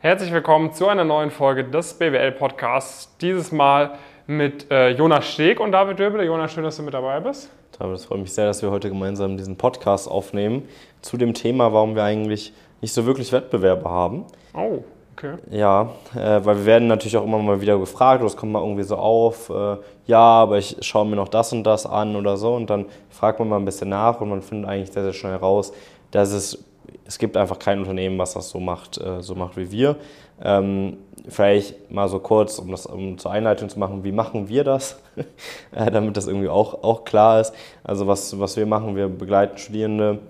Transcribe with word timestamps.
Herzlich 0.00 0.32
willkommen 0.32 0.72
zu 0.72 0.86
einer 0.86 1.02
neuen 1.02 1.32
Folge 1.32 1.64
des 1.64 1.94
BWL-Podcasts. 1.94 3.16
Dieses 3.20 3.50
Mal 3.50 3.98
mit 4.28 4.70
äh, 4.70 4.90
Jonas 4.90 5.26
Steg 5.26 5.58
und 5.58 5.72
David 5.72 5.98
Döbele. 5.98 6.24
Jonas, 6.24 6.52
schön, 6.52 6.62
dass 6.62 6.76
du 6.76 6.84
mit 6.84 6.94
dabei 6.94 7.18
bist. 7.18 7.50
David, 7.76 7.96
es 7.96 8.04
freut 8.04 8.20
mich 8.20 8.32
sehr, 8.32 8.46
dass 8.46 8.62
wir 8.62 8.70
heute 8.70 8.90
gemeinsam 8.90 9.36
diesen 9.36 9.56
Podcast 9.56 10.08
aufnehmen 10.08 10.68
zu 11.02 11.16
dem 11.16 11.34
Thema, 11.34 11.72
warum 11.72 11.96
wir 11.96 12.04
eigentlich 12.04 12.52
nicht 12.80 12.92
so 12.92 13.06
wirklich 13.06 13.32
Wettbewerbe 13.32 13.90
haben. 13.90 14.24
Oh, 14.54 14.84
okay. 15.16 15.32
Ja, 15.50 15.90
äh, 16.14 16.44
weil 16.44 16.58
wir 16.58 16.66
werden 16.66 16.86
natürlich 16.86 17.16
auch 17.16 17.24
immer 17.24 17.40
mal 17.40 17.60
wieder 17.60 17.76
gefragt, 17.76 18.20
oder 18.20 18.28
es 18.28 18.36
kommt 18.36 18.52
mal 18.52 18.62
irgendwie 18.62 18.84
so 18.84 18.94
auf, 18.94 19.50
äh, 19.50 19.78
ja, 20.06 20.20
aber 20.20 20.58
ich 20.58 20.76
schaue 20.80 21.06
mir 21.06 21.16
noch 21.16 21.26
das 21.26 21.52
und 21.52 21.64
das 21.64 21.86
an 21.86 22.14
oder 22.14 22.36
so 22.36 22.54
und 22.54 22.70
dann 22.70 22.86
fragt 23.10 23.40
man 23.40 23.48
mal 23.48 23.56
ein 23.56 23.64
bisschen 23.64 23.88
nach 23.88 24.20
und 24.20 24.28
man 24.28 24.42
findet 24.42 24.70
eigentlich 24.70 24.92
sehr, 24.92 25.02
sehr 25.02 25.12
schnell 25.12 25.34
raus, 25.34 25.72
dass 26.12 26.30
es 26.30 26.67
es 27.04 27.18
gibt 27.18 27.36
einfach 27.36 27.58
kein 27.58 27.80
Unternehmen, 27.80 28.18
was 28.18 28.34
das 28.34 28.50
so 28.50 28.60
macht, 28.60 28.98
äh, 28.98 29.22
so 29.22 29.34
macht 29.34 29.56
wie 29.56 29.70
wir. 29.70 29.96
Ähm, 30.42 30.98
vielleicht 31.28 31.90
mal 31.90 32.08
so 32.08 32.18
kurz, 32.20 32.58
um 32.58 32.70
das 32.70 32.86
um 32.86 33.18
zur 33.18 33.30
Einleitung 33.30 33.68
zu 33.68 33.78
machen, 33.78 34.04
wie 34.04 34.12
machen 34.12 34.48
wir 34.48 34.64
das, 34.64 35.00
äh, 35.72 35.90
damit 35.90 36.16
das 36.16 36.26
irgendwie 36.26 36.48
auch, 36.48 36.82
auch 36.82 37.04
klar 37.04 37.40
ist. 37.40 37.54
Also 37.82 38.06
was, 38.06 38.38
was 38.38 38.56
wir 38.56 38.66
machen, 38.66 38.94
wir 38.94 39.08
begleiten 39.08 39.58
Studierende, 39.58 40.20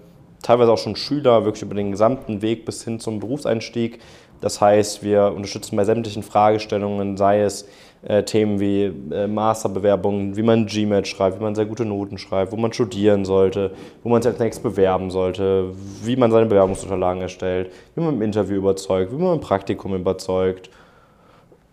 teilweise 0.42 0.72
auch 0.72 0.78
schon 0.78 0.96
Schüler, 0.96 1.44
wirklich 1.44 1.62
über 1.62 1.74
den 1.74 1.90
gesamten 1.90 2.42
Weg 2.42 2.64
bis 2.64 2.84
hin 2.84 3.00
zum 3.00 3.20
Berufseinstieg. 3.20 4.00
Das 4.40 4.60
heißt, 4.60 5.02
wir 5.02 5.32
unterstützen 5.34 5.76
bei 5.76 5.84
sämtlichen 5.84 6.22
Fragestellungen, 6.22 7.16
sei 7.16 7.42
es 7.42 7.68
äh, 8.02 8.22
Themen 8.22 8.60
wie 8.60 8.84
äh, 9.12 9.26
Masterbewerbungen, 9.26 10.36
wie 10.36 10.42
man 10.42 10.66
GMAT 10.66 11.08
schreibt, 11.08 11.40
wie 11.40 11.42
man 11.42 11.54
sehr 11.54 11.66
gute 11.66 11.84
Noten 11.84 12.18
schreibt, 12.18 12.52
wo 12.52 12.56
man 12.56 12.72
studieren 12.72 13.24
sollte, 13.24 13.72
wo 14.02 14.08
man 14.08 14.22
sich 14.22 14.30
als 14.30 14.38
nächstes 14.38 14.62
bewerben 14.62 15.10
sollte, 15.10 15.72
wie 16.04 16.16
man 16.16 16.30
seine 16.30 16.46
Bewerbungsunterlagen 16.46 17.22
erstellt, 17.22 17.72
wie 17.94 18.00
man 18.00 18.14
im 18.14 18.22
Interview 18.22 18.56
überzeugt, 18.56 19.12
wie 19.12 19.16
man 19.16 19.34
im 19.34 19.40
Praktikum 19.40 19.94
überzeugt 19.94 20.70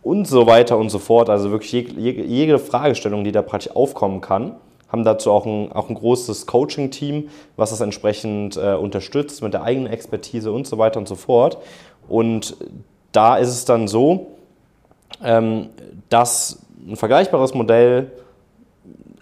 und 0.01 0.27
so 0.27 0.47
weiter 0.47 0.77
und 0.77 0.89
so 0.89 0.99
fort. 0.99 1.29
Also 1.29 1.51
wirklich 1.51 1.71
jede, 1.71 2.23
jede 2.23 2.59
Fragestellung, 2.59 3.23
die 3.23 3.31
da 3.31 3.41
praktisch 3.41 3.75
aufkommen 3.75 4.21
kann, 4.21 4.55
haben 4.87 5.03
dazu 5.03 5.31
auch 5.31 5.45
ein, 5.45 5.71
auch 5.71 5.89
ein 5.89 5.95
großes 5.95 6.45
Coaching-Team, 6.45 7.29
was 7.55 7.71
das 7.71 7.81
entsprechend 7.81 8.55
äh, 8.55 8.75
unterstützt 8.75 9.41
mit 9.41 9.53
der 9.53 9.63
eigenen 9.63 9.91
Expertise 9.91 10.51
und 10.51 10.67
so 10.67 10.77
weiter 10.77 10.99
und 10.99 11.07
so 11.07 11.15
fort. 11.15 11.57
Und 12.07 12.57
da 13.11 13.37
ist 13.37 13.49
es 13.49 13.65
dann 13.65 13.87
so, 13.87 14.27
ähm, 15.23 15.69
dass 16.09 16.65
ein 16.87 16.95
vergleichbares 16.95 17.53
Modell 17.53 18.11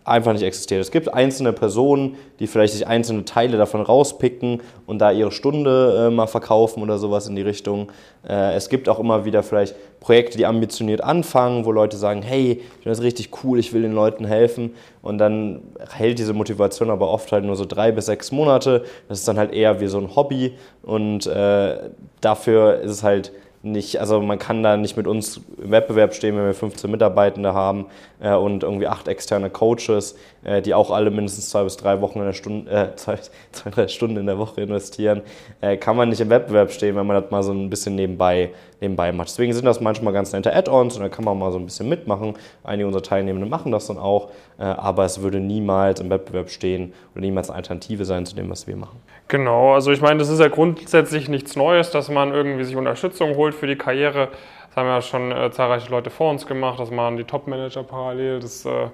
einfach 0.06 0.34
nicht 0.34 0.44
existiert. 0.44 0.82
Es 0.82 0.92
gibt 0.92 1.14
einzelne 1.14 1.54
Personen, 1.54 2.16
die 2.40 2.48
vielleicht 2.48 2.74
sich 2.74 2.88
einzelne 2.88 3.26
Teile 3.26 3.58
davon 3.58 3.82
rauspicken 3.82 4.62
und 4.86 5.00
da 5.00 5.12
ihre 5.12 5.32
Stunde 5.32 6.08
äh, 6.08 6.14
mal 6.14 6.28
verkaufen 6.28 6.84
oder 6.84 6.98
sowas 6.98 7.28
in 7.28 7.36
die 7.36 7.42
Richtung. 7.42 7.92
Äh, 8.28 8.54
es 8.56 8.70
gibt 8.70 8.90
auch 8.90 9.00
immer 9.00 9.26
wieder 9.26 9.44
vielleicht 9.44 9.76
Projekte, 10.04 10.38
die 10.38 10.46
ambitioniert 10.46 11.02
anfangen, 11.02 11.64
wo 11.64 11.72
Leute 11.72 11.96
sagen, 11.96 12.22
hey, 12.22 12.62
ich 12.62 12.84
finde 12.84 12.90
das 12.90 13.02
richtig 13.02 13.30
cool, 13.44 13.58
ich 13.58 13.72
will 13.72 13.84
den 13.84 13.94
Leuten 13.94 14.26
helfen. 14.26 14.76
Und 15.02 15.18
dann 15.18 15.62
hält 15.92 16.20
diese 16.20 16.34
Motivation 16.34 16.90
aber 16.90 17.10
oft 17.10 17.32
halt 17.32 17.46
nur 17.46 17.56
so 17.56 17.64
drei 17.66 17.94
bis 17.94 18.08
sechs 18.08 18.32
Monate. 18.34 18.84
Das 19.08 19.20
ist 19.20 19.28
dann 19.28 19.38
halt 19.38 19.54
eher 19.54 19.80
wie 19.80 19.88
so 19.88 19.98
ein 20.00 20.14
Hobby 20.14 20.56
und 20.84 21.26
äh, 21.26 21.78
dafür 22.20 22.82
ist 22.82 22.92
es 22.92 23.04
halt 23.04 23.32
nicht, 23.64 24.02
also 24.02 24.22
man 24.22 24.40
kann 24.40 24.62
da 24.62 24.76
nicht 24.76 24.98
mit 24.98 25.08
uns 25.08 25.42
im 25.58 25.72
Wettbewerb 25.72 26.14
stehen, 26.14 26.36
wenn 26.36 26.46
wir 26.46 26.54
15 26.54 26.92
Mitarbeitende 26.92 27.54
haben 27.54 27.86
äh, 28.22 28.34
und 28.34 28.62
irgendwie 28.62 28.88
acht 28.88 29.08
externe 29.08 29.50
Coaches, 29.50 30.18
äh, 30.44 30.62
die 30.62 30.74
auch 30.74 30.92
alle 30.92 31.10
mindestens 31.12 31.50
zwei 31.50 31.64
bis 31.64 31.78
drei 31.78 32.02
Wochen 32.02 32.20
in 32.20 32.26
der 32.26 32.34
Stunde, 32.34 32.70
äh, 32.70 32.94
zwei, 32.98 33.18
zwei, 33.54 33.70
drei 33.70 33.88
Stunden 33.88 34.18
in 34.18 34.26
der 34.26 34.38
Woche 34.38 34.60
investieren, 34.62 35.22
äh, 35.62 35.78
kann 35.78 35.96
man 35.96 36.10
nicht 36.10 36.20
im 36.20 36.30
Wettbewerb 36.30 36.72
stehen, 36.72 36.98
wenn 36.98 37.08
man 37.08 37.22
das 37.22 37.32
mal 37.32 37.42
so 37.42 37.54
ein 37.54 37.70
bisschen 37.70 37.96
nebenbei, 37.96 38.50
nebenbei 38.82 39.14
macht. 39.14 39.30
Deswegen 39.30 39.54
sind 39.54 39.66
das 39.66 39.80
manchmal 39.80 40.12
ganz 40.12 40.34
nette 40.34 40.54
Add-ons 40.54 40.98
und 40.98 41.02
da 41.04 41.08
kann 41.08 41.24
man 41.24 41.40
mal 41.40 41.54
so 41.54 41.58
ein 41.58 41.64
bisschen 41.64 41.88
mitmachen. 41.88 42.34
Einige 42.66 42.86
unserer 42.86 43.04
Teilnehmenden 43.04 43.50
machen 43.50 43.72
das 43.72 43.88
dann 43.88 43.98
auch, 43.98 44.30
äh, 44.60 44.64
aber 44.64 45.06
es 45.06 45.22
würde 45.22 45.40
niemals 45.40 46.02
im 46.02 46.10
Wettbewerb 46.10 46.50
stehen 46.50 46.92
oder 47.14 47.22
niemals 47.22 47.50
eine 47.50 47.56
Alternative 47.56 48.04
sein 48.04 48.26
zu 48.26 48.36
dem, 48.36 48.50
was 48.50 48.68
wir 48.68 48.76
machen. 48.76 49.00
Genau, 49.30 49.74
also 49.74 49.92
ich 49.92 50.02
meine, 50.02 50.20
das 50.20 50.30
ist 50.30 50.40
ja 50.40 50.50
grundsätzlich 50.50 51.30
nichts 51.30 51.56
Neues, 51.56 51.92
dass 51.92 52.10
man 52.10 52.34
irgendwie 52.34 52.66
sich 52.66 52.76
Unterstützung 52.76 53.36
holt 53.36 53.53
für 53.54 53.68
die 53.68 53.76
Karriere. 53.78 54.30
Das 54.68 54.78
haben 54.78 54.88
ja 54.88 55.02
schon 55.02 55.32
äh, 55.32 55.52
zahlreiche 55.52 55.90
Leute 55.92 56.10
vor 56.10 56.32
uns 56.32 56.48
gemacht, 56.48 56.80
das 56.80 56.92
machen 56.92 57.18
die 57.18 57.24
Top-Manager 57.24 57.84
parallel. 57.84 58.40
Das 58.40 58.66
äh, 58.66 58.88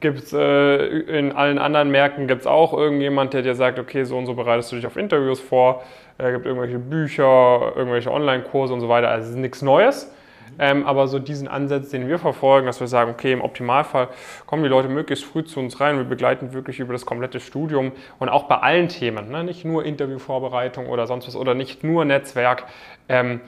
gibt 0.00 0.32
äh, 0.32 0.86
in 1.18 1.32
allen 1.32 1.58
anderen 1.58 1.90
Märkten 1.90 2.26
gibt 2.26 2.42
es 2.42 2.46
auch 2.46 2.72
irgendjemand, 2.72 3.34
der 3.34 3.42
dir 3.42 3.54
sagt, 3.54 3.78
okay, 3.78 4.04
so 4.04 4.16
und 4.16 4.26
so 4.26 4.34
bereitest 4.34 4.72
du 4.72 4.76
dich 4.76 4.86
auf 4.86 4.96
Interviews 4.96 5.40
vor. 5.40 5.82
Es 6.18 6.24
äh, 6.26 6.32
gibt 6.32 6.46
irgendwelche 6.46 6.78
Bücher, 6.78 7.72
irgendwelche 7.76 8.10
Online-Kurse 8.10 8.72
und 8.72 8.80
so 8.80 8.88
weiter. 8.88 9.08
Also 9.08 9.24
es 9.24 9.30
ist 9.30 9.36
nichts 9.36 9.62
Neues. 9.62 10.12
Ähm, 10.58 10.86
aber 10.86 11.06
so 11.06 11.18
diesen 11.18 11.46
Ansatz, 11.46 11.90
den 11.90 12.08
wir 12.08 12.18
verfolgen, 12.18 12.66
dass 12.66 12.80
wir 12.80 12.88
sagen, 12.88 13.10
okay, 13.10 13.32
im 13.32 13.42
Optimalfall 13.42 14.08
kommen 14.46 14.62
die 14.62 14.68
Leute 14.68 14.88
möglichst 14.88 15.24
früh 15.24 15.44
zu 15.44 15.60
uns 15.60 15.80
rein. 15.80 15.98
Wir 15.98 16.04
begleiten 16.04 16.52
wirklich 16.52 16.80
über 16.80 16.92
das 16.92 17.06
komplette 17.06 17.38
Studium 17.38 17.92
und 18.18 18.28
auch 18.28 18.44
bei 18.44 18.56
allen 18.56 18.88
Themen, 18.88 19.30
ne? 19.30 19.44
nicht 19.44 19.64
nur 19.64 19.84
Interviewvorbereitung 19.84 20.88
oder 20.88 21.06
sonst 21.06 21.28
was 21.28 21.36
oder 21.36 21.54
nicht 21.54 21.84
nur 21.84 22.04
Netzwerk. 22.04 22.64
Ähm, 23.08 23.40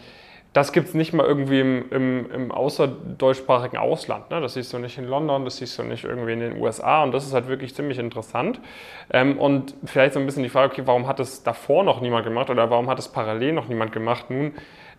das 0.52 0.72
gibt 0.72 0.88
es 0.88 0.94
nicht 0.94 1.12
mal 1.12 1.24
irgendwie 1.24 1.60
im, 1.60 1.84
im, 1.90 2.30
im 2.32 2.50
außerdeutschsprachigen 2.50 3.78
Ausland. 3.78 4.30
Ne? 4.30 4.40
Das 4.40 4.54
siehst 4.54 4.72
du 4.72 4.78
nicht 4.78 4.98
in 4.98 5.04
London, 5.04 5.44
das 5.44 5.58
siehst 5.58 5.78
du 5.78 5.84
nicht 5.84 6.04
irgendwie 6.04 6.32
in 6.32 6.40
den 6.40 6.60
USA 6.60 7.04
und 7.04 7.12
das 7.12 7.24
ist 7.24 7.34
halt 7.34 7.46
wirklich 7.46 7.74
ziemlich 7.74 7.98
interessant. 7.98 8.60
Ähm, 9.12 9.38
und 9.38 9.74
vielleicht 9.84 10.14
so 10.14 10.20
ein 10.20 10.26
bisschen 10.26 10.42
die 10.42 10.48
Frage, 10.48 10.72
okay, 10.72 10.82
warum 10.86 11.06
hat 11.06 11.20
es 11.20 11.44
davor 11.44 11.84
noch 11.84 12.00
niemand 12.00 12.24
gemacht 12.24 12.50
oder 12.50 12.68
warum 12.68 12.88
hat 12.88 12.98
es 12.98 13.08
parallel 13.08 13.52
noch 13.52 13.68
niemand 13.68 13.92
gemacht? 13.92 14.26
Nun, 14.28 14.54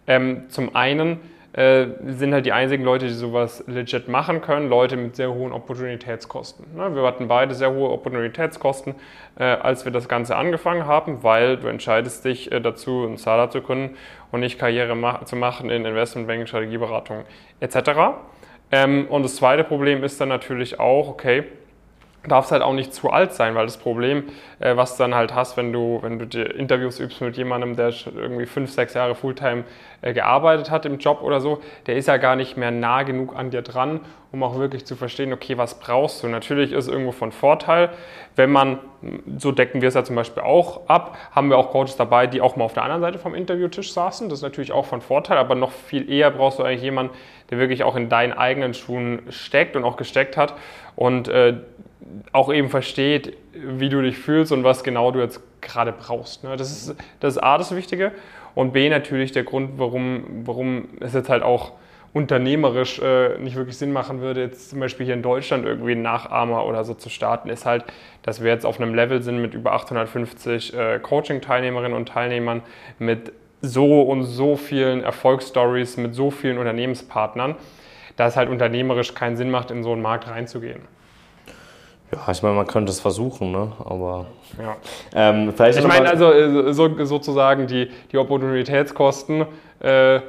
ähm, 0.07 0.45
zum 0.49 0.73
einen, 0.73 1.19
äh, 1.53 1.87
sind 2.05 2.33
halt 2.33 2.45
die 2.45 2.53
einzigen 2.53 2.83
Leute, 2.83 3.07
die 3.07 3.13
sowas 3.13 3.63
legit 3.67 4.07
machen 4.07 4.41
können, 4.41 4.69
Leute 4.69 4.95
mit 4.95 5.17
sehr 5.17 5.33
hohen 5.33 5.51
Opportunitätskosten. 5.51 6.65
Ne? 6.75 6.95
Wir 6.95 7.03
hatten 7.03 7.27
beide 7.27 7.53
sehr 7.55 7.73
hohe 7.73 7.89
Opportunitätskosten, 7.89 8.95
äh, 9.37 9.43
als 9.43 9.83
wir 9.83 9.91
das 9.91 10.07
Ganze 10.07 10.37
angefangen 10.37 10.85
haben, 10.85 11.23
weil 11.23 11.57
du 11.57 11.67
entscheidest 11.67 12.23
dich 12.23 12.51
äh, 12.51 12.61
dazu, 12.61 13.05
ein 13.05 13.17
Startup 13.17 13.51
zu 13.51 13.61
gründen 13.61 13.97
und 14.31 14.39
nicht 14.39 14.59
Karriere 14.59 14.95
ma 14.95 15.25
zu 15.25 15.35
machen 15.35 15.69
in 15.69 15.83
Investmentbanking, 15.83 16.47
Strategieberatung 16.47 17.25
etc. 17.59 17.89
Ähm, 18.71 19.07
und 19.09 19.23
das 19.23 19.35
zweite 19.35 19.65
Problem 19.65 20.03
ist 20.05 20.21
dann 20.21 20.29
natürlich 20.29 20.79
auch, 20.79 21.09
okay, 21.09 21.43
darf 22.27 22.45
es 22.45 22.51
halt 22.51 22.61
auch 22.61 22.73
nicht 22.73 22.93
zu 22.93 23.09
alt 23.09 23.33
sein, 23.33 23.55
weil 23.55 23.65
das 23.65 23.77
Problem, 23.77 24.25
äh, 24.59 24.75
was 24.75 24.95
du 24.95 25.03
dann 25.03 25.15
halt 25.15 25.33
hast, 25.33 25.57
wenn 25.57 25.73
du, 25.73 25.99
wenn 26.01 26.19
du 26.19 26.27
dir 26.27 26.53
Interviews 26.55 26.99
übst 26.99 27.21
mit 27.21 27.35
jemandem, 27.35 27.75
der 27.75 27.93
irgendwie 28.15 28.45
fünf, 28.45 28.71
sechs 28.71 28.93
Jahre 28.93 29.15
Fulltime 29.15 29.63
äh, 30.01 30.13
gearbeitet 30.13 30.69
hat 30.69 30.85
im 30.85 30.99
Job 30.99 31.21
oder 31.23 31.41
so, 31.41 31.61
der 31.87 31.95
ist 31.95 32.07
ja 32.07 32.17
gar 32.17 32.35
nicht 32.35 32.57
mehr 32.57 32.69
nah 32.69 33.01
genug 33.03 33.35
an 33.35 33.49
dir 33.49 33.63
dran, 33.63 34.01
um 34.31 34.43
auch 34.43 34.57
wirklich 34.57 34.85
zu 34.85 34.95
verstehen, 34.95 35.33
okay, 35.33 35.57
was 35.57 35.79
brauchst 35.79 36.21
du? 36.21 36.27
Natürlich 36.27 36.73
ist 36.73 36.87
irgendwo 36.87 37.11
von 37.11 37.31
Vorteil, 37.31 37.89
wenn 38.35 38.51
man, 38.51 38.79
so 39.37 39.51
decken 39.51 39.81
wir 39.81 39.87
es 39.87 39.95
ja 39.95 40.03
zum 40.03 40.15
Beispiel 40.15 40.43
auch 40.43 40.87
ab, 40.87 41.17
haben 41.31 41.49
wir 41.49 41.57
auch 41.57 41.71
Coaches 41.71 41.97
dabei, 41.97 42.27
die 42.27 42.39
auch 42.39 42.55
mal 42.55 42.65
auf 42.65 42.73
der 42.73 42.83
anderen 42.83 43.01
Seite 43.01 43.17
vom 43.17 43.33
Interviewtisch 43.33 43.91
saßen. 43.93 44.29
Das 44.29 44.39
ist 44.39 44.43
natürlich 44.43 44.71
auch 44.71 44.85
von 44.85 45.01
Vorteil, 45.01 45.37
aber 45.37 45.55
noch 45.55 45.71
viel 45.71 46.09
eher 46.09 46.29
brauchst 46.29 46.59
du 46.59 46.63
eigentlich 46.63 46.83
jemanden, 46.83 47.13
der 47.49 47.57
wirklich 47.57 47.83
auch 47.83 47.95
in 47.95 48.09
deinen 48.09 48.31
eigenen 48.31 48.75
Schuhen 48.75 49.23
steckt 49.29 49.75
und 49.75 49.83
auch 49.83 49.97
gesteckt 49.97 50.37
hat 50.37 50.53
und 50.95 51.27
äh, 51.27 51.55
auch 52.31 52.51
eben 52.51 52.69
versteht, 52.69 53.37
wie 53.53 53.89
du 53.89 54.01
dich 54.01 54.17
fühlst 54.17 54.51
und 54.51 54.63
was 54.63 54.83
genau 54.83 55.11
du 55.11 55.19
jetzt 55.19 55.41
gerade 55.61 55.91
brauchst. 55.91 56.43
Ne? 56.43 56.55
Das, 56.57 56.71
ist, 56.71 56.95
das 57.19 57.35
ist 57.35 57.43
A, 57.43 57.57
das 57.57 57.75
Wichtige. 57.75 58.11
Und 58.55 58.73
B, 58.73 58.89
natürlich 58.89 59.31
der 59.31 59.43
Grund, 59.43 59.71
warum, 59.77 60.23
warum 60.45 60.89
es 60.99 61.13
jetzt 61.13 61.29
halt 61.29 61.43
auch 61.43 61.73
unternehmerisch 62.13 62.99
äh, 62.99 63.37
nicht 63.37 63.55
wirklich 63.55 63.77
Sinn 63.77 63.93
machen 63.93 64.19
würde, 64.19 64.41
jetzt 64.41 64.69
zum 64.69 64.81
Beispiel 64.81 65.05
hier 65.05 65.15
in 65.15 65.21
Deutschland 65.21 65.65
irgendwie 65.65 65.93
einen 65.93 66.01
Nachahmer 66.01 66.65
oder 66.65 66.83
so 66.83 66.93
zu 66.93 67.09
starten, 67.09 67.49
ist 67.49 67.65
halt, 67.65 67.85
dass 68.21 68.43
wir 68.43 68.51
jetzt 68.51 68.65
auf 68.65 68.81
einem 68.81 68.93
Level 68.93 69.21
sind 69.21 69.41
mit 69.41 69.53
über 69.53 69.71
850 69.73 70.73
äh, 70.73 70.99
Coaching-Teilnehmerinnen 70.99 71.95
und 71.95 72.09
Teilnehmern, 72.09 72.63
mit 72.99 73.31
so 73.61 74.01
und 74.01 74.23
so 74.23 74.57
vielen 74.57 75.03
Erfolgsstories, 75.03 75.95
mit 75.97 76.13
so 76.13 76.31
vielen 76.31 76.57
Unternehmenspartnern, 76.57 77.55
dass 78.17 78.33
es 78.33 78.37
halt 78.37 78.49
unternehmerisch 78.49 79.13
keinen 79.13 79.37
Sinn 79.37 79.49
macht, 79.49 79.71
in 79.71 79.83
so 79.83 79.93
einen 79.93 80.01
Markt 80.01 80.27
reinzugehen. 80.27 80.81
Ja, 82.11 82.31
ich 82.31 82.43
meine, 82.43 82.55
man 82.55 82.67
könnte 82.67 82.91
es 82.91 82.99
versuchen, 82.99 83.51
ne? 83.51 83.71
aber. 83.83 84.25
Ja. 84.59 84.75
Ähm, 85.13 85.53
vielleicht 85.55 85.79
ich 85.79 85.87
meine, 85.87 86.09
also 86.09 86.31
äh, 86.31 86.73
so, 86.73 87.05
sozusagen 87.05 87.67
die, 87.67 87.89
die 88.11 88.17
Opportunitätskosten 88.17 89.45
äh, 89.79 90.19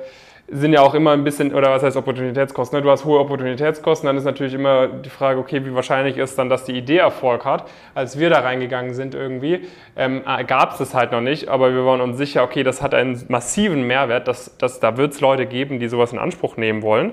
sind 0.52 0.74
ja 0.74 0.82
auch 0.82 0.94
immer 0.94 1.12
ein 1.12 1.24
bisschen, 1.24 1.54
oder 1.54 1.70
was 1.70 1.82
heißt 1.82 1.96
Opportunitätskosten? 1.96 2.78
Ne? 2.78 2.82
Du 2.82 2.90
hast 2.90 3.06
hohe 3.06 3.18
Opportunitätskosten, 3.18 4.06
dann 4.06 4.18
ist 4.18 4.24
natürlich 4.24 4.52
immer 4.52 4.86
die 4.86 5.08
Frage, 5.08 5.40
okay, 5.40 5.64
wie 5.64 5.74
wahrscheinlich 5.74 6.18
ist 6.18 6.38
dann, 6.38 6.50
dass 6.50 6.64
die 6.64 6.72
Idee 6.72 6.98
Erfolg 6.98 7.46
hat? 7.46 7.68
Als 7.94 8.18
wir 8.18 8.28
da 8.28 8.40
reingegangen 8.40 8.92
sind 8.92 9.14
irgendwie, 9.14 9.62
ähm, 9.96 10.22
äh, 10.26 10.44
gab 10.44 10.72
es 10.72 10.78
das 10.78 10.94
halt 10.94 11.10
noch 11.10 11.22
nicht, 11.22 11.48
aber 11.48 11.72
wir 11.72 11.86
waren 11.86 12.02
uns 12.02 12.18
sicher, 12.18 12.44
okay, 12.44 12.62
das 12.62 12.82
hat 12.82 12.92
einen 12.92 13.24
massiven 13.28 13.86
Mehrwert, 13.86 14.28
dass, 14.28 14.56
dass 14.58 14.78
da 14.78 14.98
wird 14.98 15.14
es 15.14 15.20
Leute 15.20 15.46
geben, 15.46 15.78
die 15.80 15.88
sowas 15.88 16.12
in 16.12 16.18
Anspruch 16.18 16.58
nehmen 16.58 16.82
wollen. 16.82 17.12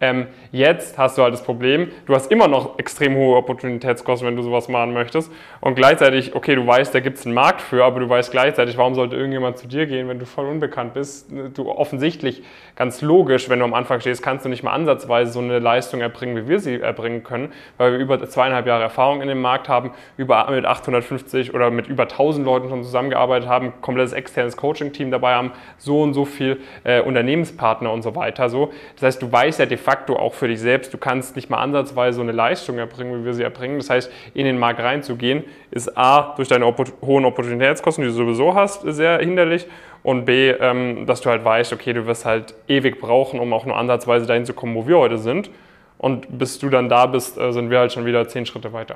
Ähm, 0.00 0.28
jetzt 0.52 0.96
hast 0.96 1.18
du 1.18 1.22
halt 1.22 1.34
das 1.34 1.42
Problem, 1.42 1.90
du 2.06 2.14
hast 2.14 2.30
immer 2.30 2.46
noch 2.46 2.78
extrem 2.78 3.16
hohe 3.16 3.36
Opportunitätskosten, 3.36 4.28
wenn 4.28 4.36
du 4.36 4.42
sowas 4.42 4.68
machen 4.68 4.92
möchtest. 4.92 5.32
Und 5.60 5.74
gleichzeitig, 5.74 6.36
okay, 6.36 6.54
du 6.54 6.66
weißt, 6.66 6.94
da 6.94 7.00
gibt 7.00 7.18
es 7.18 7.26
einen 7.26 7.34
Markt 7.34 7.60
für, 7.60 7.84
aber 7.84 7.98
du 8.00 8.08
weißt 8.08 8.30
gleichzeitig, 8.30 8.76
warum 8.78 8.94
sollte 8.94 9.16
irgendjemand 9.16 9.58
zu 9.58 9.66
dir 9.66 9.86
gehen, 9.86 10.08
wenn 10.08 10.20
du 10.20 10.26
voll 10.26 10.46
unbekannt 10.46 10.94
bist? 10.94 11.30
Du 11.54 11.68
offensichtlich, 11.68 12.44
ganz 12.78 13.02
logisch, 13.02 13.48
wenn 13.48 13.58
du 13.58 13.64
am 13.64 13.74
Anfang 13.74 14.00
stehst, 14.00 14.22
kannst 14.22 14.44
du 14.44 14.48
nicht 14.48 14.62
mal 14.62 14.70
ansatzweise 14.70 15.32
so 15.32 15.40
eine 15.40 15.58
Leistung 15.58 16.00
erbringen, 16.00 16.36
wie 16.36 16.48
wir 16.48 16.60
sie 16.60 16.80
erbringen 16.80 17.24
können, 17.24 17.52
weil 17.76 17.92
wir 17.92 17.98
über 17.98 18.24
zweieinhalb 18.28 18.68
Jahre 18.68 18.84
Erfahrung 18.84 19.20
in 19.20 19.26
dem 19.26 19.40
Markt 19.40 19.68
haben, 19.68 19.90
über, 20.16 20.48
mit 20.48 20.64
850 20.64 21.54
oder 21.54 21.72
mit 21.72 21.88
über 21.88 22.04
1000 22.04 22.46
Leuten 22.46 22.68
schon 22.68 22.84
zusammengearbeitet 22.84 23.48
haben, 23.48 23.72
komplettes 23.80 24.12
externes 24.12 24.56
Coaching-Team 24.56 25.10
dabei 25.10 25.34
haben, 25.34 25.50
so 25.76 26.02
und 26.02 26.14
so 26.14 26.24
viel 26.24 26.60
äh, 26.84 27.00
Unternehmenspartner 27.00 27.90
und 27.90 28.02
so 28.02 28.14
weiter. 28.14 28.48
So. 28.48 28.70
Das 28.94 29.02
heißt, 29.02 29.22
du 29.22 29.32
weißt 29.32 29.58
ja 29.58 29.66
de 29.66 29.76
facto 29.76 30.14
auch 30.14 30.34
für 30.34 30.46
dich 30.46 30.60
selbst, 30.60 30.94
du 30.94 30.98
kannst 30.98 31.34
nicht 31.34 31.50
mal 31.50 31.58
ansatzweise 31.58 32.16
so 32.16 32.22
eine 32.22 32.32
Leistung 32.32 32.78
erbringen, 32.78 33.20
wie 33.20 33.24
wir 33.24 33.34
sie 33.34 33.42
erbringen. 33.42 33.78
Das 33.78 33.90
heißt, 33.90 34.08
in 34.34 34.44
den 34.44 34.56
Markt 34.56 34.78
reinzugehen, 34.78 35.42
ist 35.72 35.98
A, 35.98 36.34
durch 36.36 36.46
deine 36.46 36.64
Oppor 36.64 36.86
hohen 37.02 37.24
Opportunitätskosten, 37.24 38.04
die 38.04 38.10
du 38.10 38.14
sowieso 38.14 38.54
hast, 38.54 38.82
sehr 38.82 39.18
hinderlich 39.18 39.66
und 40.08 40.24
B, 40.24 40.48
ähm, 40.52 41.04
dass 41.04 41.20
du 41.20 41.28
halt 41.28 41.44
weißt, 41.44 41.70
okay, 41.74 41.92
du 41.92 42.06
wirst 42.06 42.24
halt 42.24 42.54
ewig 42.66 42.98
brauchen, 42.98 43.38
um 43.40 43.52
auch 43.52 43.66
nur 43.66 43.76
ansatzweise 43.76 44.24
dahin 44.24 44.46
zu 44.46 44.54
kommen, 44.54 44.74
wo 44.74 44.86
wir 44.86 44.96
heute 44.96 45.18
sind. 45.18 45.50
Und 45.98 46.38
bis 46.38 46.58
du 46.58 46.70
dann 46.70 46.88
da 46.88 47.04
bist, 47.04 47.36
äh, 47.36 47.52
sind 47.52 47.68
wir 47.68 47.78
halt 47.78 47.92
schon 47.92 48.06
wieder 48.06 48.26
zehn 48.26 48.46
Schritte 48.46 48.72
weiter. 48.72 48.94